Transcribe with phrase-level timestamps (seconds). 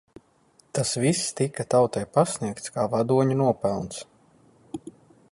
[0.77, 4.01] Tas viss tika tautai pasniegts kā vadoņu nopelns.